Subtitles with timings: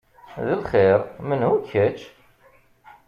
[0.45, 0.99] D lxir!
[1.27, 1.99] Menhu-k kečč?